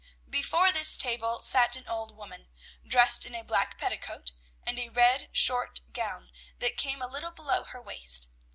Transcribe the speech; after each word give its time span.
Before 0.27 0.71
this 0.73 0.97
table 0.97 1.43
sat 1.43 1.75
an 1.75 1.87
old 1.87 2.17
woman, 2.17 2.47
dressed 2.87 3.23
in 3.23 3.35
a 3.35 3.43
black 3.43 3.77
petticoat, 3.77 4.31
and 4.65 4.79
a 4.79 4.89
red, 4.89 5.29
short 5.31 5.81
gown 5.93 6.31
that 6.57 6.75
came 6.75 7.03
a 7.03 7.07
little 7.07 7.29
below 7.29 7.65
her 7.65 7.79
waist. 7.83 8.27